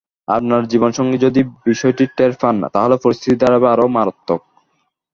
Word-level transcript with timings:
আপনার 0.27 0.61
জীবনসঙ্গী 0.71 1.17
যদি 1.17 1.41
বিষয়টি 1.65 2.03
টের 2.17 2.33
পান, 2.41 2.55
তাহলে 2.73 2.95
পরিস্থিতি 3.03 3.35
দাঁড়াবে 3.41 3.67
আরও 3.73 3.85
মারাত্মক। 3.95 4.41